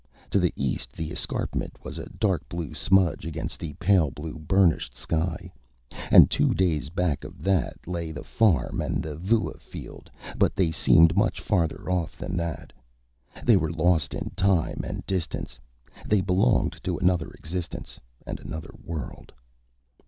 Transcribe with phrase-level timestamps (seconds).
[0.31, 4.95] To the east, the escarpment was a dark blue smudge against the pale blue burnished
[4.95, 5.51] sky.
[6.09, 10.09] And two days back of that lay the farm and the vua field,
[10.39, 12.73] but they seemed much farther off than that.
[13.43, 15.59] They were lost in time and distance;
[16.03, 19.31] they belonged to another existence and another world.